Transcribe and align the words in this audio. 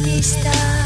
Afeganistão. 0.00 0.79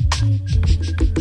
Thank 0.00 1.00
you. 1.00 1.17